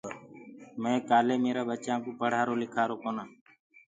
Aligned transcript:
مي 0.81 0.93
ڪآلي 1.09 1.35
ميرآ 1.43 1.63
ٻچآ 1.69 1.95
ڪو 2.03 2.11
پڙهآرو 2.19 2.53
لکارو 2.61 2.95
ڪونآ 3.03 3.23